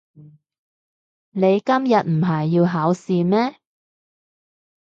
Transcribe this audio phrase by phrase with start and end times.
[1.29, 3.55] 你今日唔係要考試咩？